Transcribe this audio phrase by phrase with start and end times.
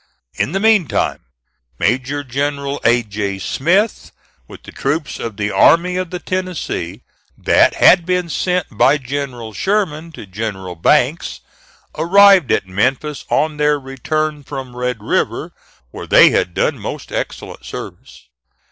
[0.33, 1.25] In the meantime,
[1.77, 3.03] Major General A.
[3.03, 3.37] J.
[3.37, 4.11] Smith,
[4.47, 7.03] with the troops of the Army of the Tennessee
[7.37, 11.41] that had been sent by General Sherman to General Banks,
[11.95, 15.51] arrived at Memphis on their return from Red River,
[15.91, 18.23] where they had done most excellent service.